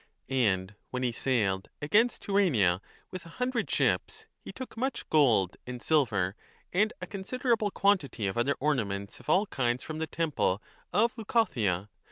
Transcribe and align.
1 0.29 0.35
And 0.39 0.75
when 0.89 1.03
he 1.03 1.11
sailed 1.11 1.69
against 1.79 2.23
Tyrrhenia 2.23 2.81
with 3.11 3.23
a 3.27 3.37
hundred 3.37 3.69
ships 3.69 4.25
he 4.39 4.51
took 4.51 4.75
much 4.75 5.07
gold 5.11 5.57
and 5.67 5.79
silver 5.79 6.35
and 6.73 6.91
a 7.03 7.05
considerable 7.05 7.69
quantity 7.69 8.25
of 8.25 8.35
other 8.35 8.55
ornaments 8.59 9.19
of 9.19 9.29
all 9.29 9.45
kinds 9.45 9.83
from 9.83 9.99
the 9.99 10.07
temple 10.07 10.59
of 10.91 11.15
Leucothea. 11.19 11.87